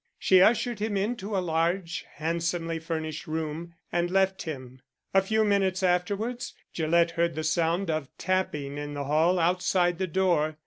She 0.17 0.41
ushered 0.41 0.79
him 0.79 0.97
into 0.97 1.37
a 1.37 1.45
large, 1.45 2.07
handsomely 2.15 2.79
furnished 2.79 3.27
room 3.27 3.75
and 3.91 4.09
left 4.09 4.41
him. 4.41 4.81
A 5.13 5.21
few 5.21 5.45
minutes 5.45 5.83
afterwards 5.83 6.55
Gillett 6.73 7.11
heard 7.11 7.35
the 7.35 7.43
sound 7.43 7.91
of 7.91 8.09
tapping 8.17 8.79
in 8.79 8.95
the 8.95 9.03
hall 9.03 9.37
outside 9.37 9.99
the 9.99 10.07
door. 10.07 10.57